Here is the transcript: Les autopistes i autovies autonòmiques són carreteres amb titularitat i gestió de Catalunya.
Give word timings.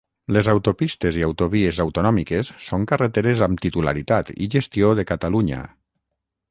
Les 0.35 0.47
autopistes 0.53 1.19
i 1.19 1.25
autovies 1.27 1.81
autonòmiques 1.85 2.51
són 2.71 2.89
carreteres 2.93 3.45
amb 3.49 3.63
titularitat 3.67 4.35
i 4.47 4.53
gestió 4.57 4.95
de 5.01 5.07
Catalunya. 5.13 5.63